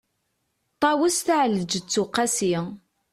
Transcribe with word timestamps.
ṭawes 0.81 1.17
taεelǧeţ 1.25 1.93
uqasi 2.03 2.49